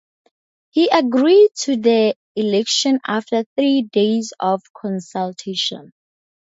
[0.71, 5.93] He agreed to the election after three days of consultation.